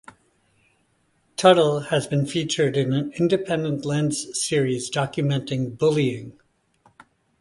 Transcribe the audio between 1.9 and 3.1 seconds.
has been featured in